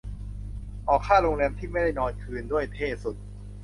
[0.87, 3.15] ออกค่าโรงแรมที่ไม่ได้นอนคืนด้วย เท่สุด